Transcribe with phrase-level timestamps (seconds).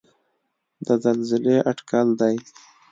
[0.85, 2.35] د زلزلې اټکل دی.